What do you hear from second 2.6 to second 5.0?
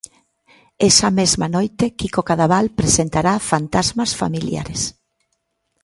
presentará Fantasmas familiares.